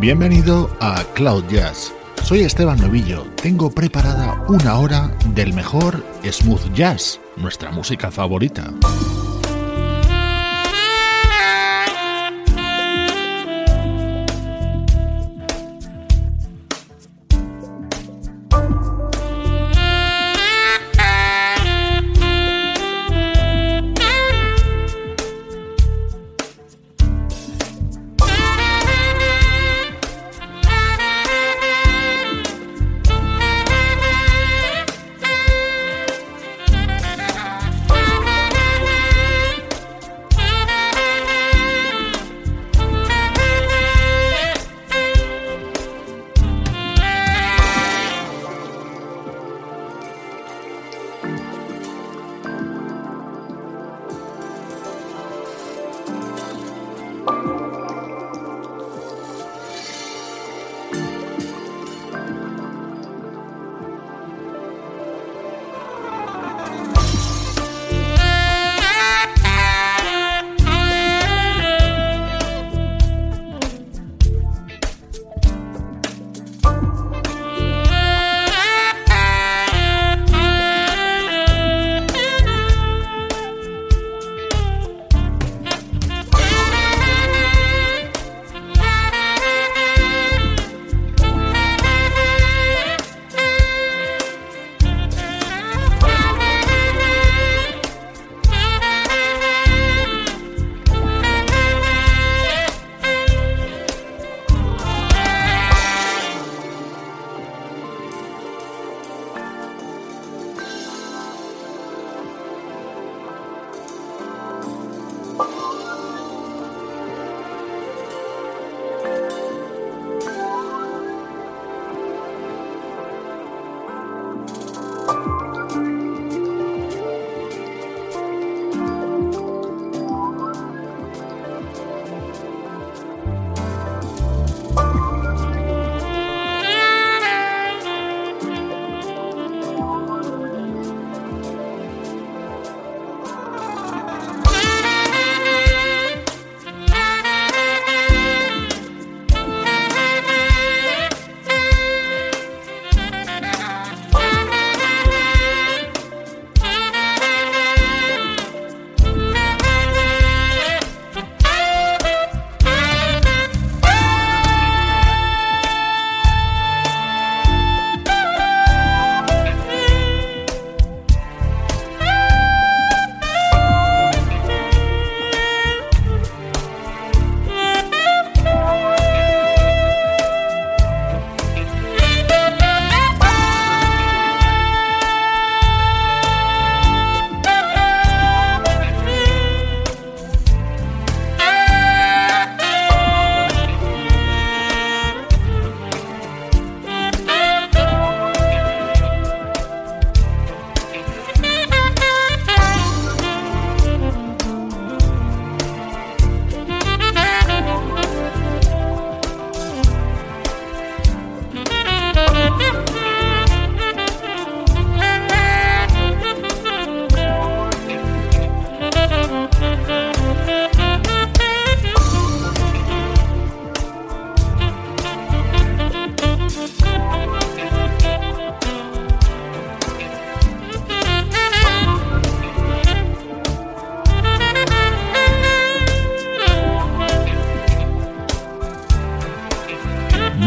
[0.00, 1.90] Bienvenido a Cloud Jazz.
[2.22, 3.24] Soy Esteban Novillo.
[3.42, 8.72] Tengo preparada una hora del mejor smooth jazz, nuestra música favorita.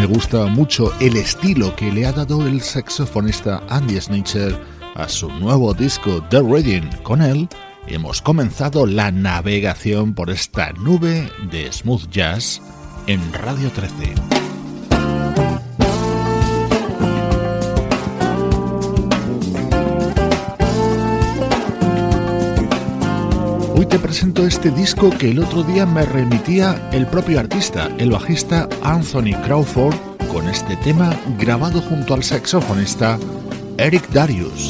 [0.06, 4.58] Gusta mucho el estilo que le ha dado el saxofonista Andy Snitcher
[4.96, 6.90] a su nuevo disco The Reading.
[7.04, 7.48] Con él
[7.88, 12.62] hemos comenzado la navegación por esta nube de smooth jazz
[13.08, 14.51] en Radio 13.
[23.92, 28.70] Te presento este disco que el otro día me remitía el propio artista, el bajista
[28.84, 29.96] Anthony Crawford,
[30.32, 33.20] con este tema grabado junto al saxofonista
[33.78, 34.70] Eric Darius.